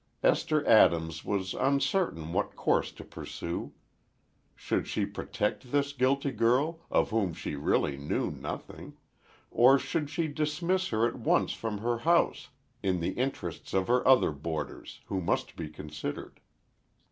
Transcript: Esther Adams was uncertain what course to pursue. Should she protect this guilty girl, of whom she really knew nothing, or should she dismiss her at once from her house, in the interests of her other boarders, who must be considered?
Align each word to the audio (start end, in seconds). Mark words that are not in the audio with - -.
Esther 0.23 0.65
Adams 0.65 1.23
was 1.23 1.53
uncertain 1.53 2.33
what 2.33 2.55
course 2.55 2.91
to 2.91 3.03
pursue. 3.03 3.71
Should 4.55 4.87
she 4.87 5.05
protect 5.05 5.71
this 5.71 5.93
guilty 5.93 6.31
girl, 6.31 6.79
of 6.89 7.11
whom 7.11 7.35
she 7.35 7.55
really 7.55 7.97
knew 7.97 8.31
nothing, 8.31 8.97
or 9.51 9.77
should 9.77 10.09
she 10.09 10.27
dismiss 10.27 10.87
her 10.87 11.07
at 11.07 11.17
once 11.19 11.53
from 11.53 11.77
her 11.77 11.99
house, 11.99 12.49
in 12.81 12.99
the 12.99 13.11
interests 13.11 13.75
of 13.75 13.87
her 13.89 14.07
other 14.07 14.31
boarders, 14.31 15.01
who 15.05 15.21
must 15.21 15.55
be 15.55 15.69
considered? 15.69 16.39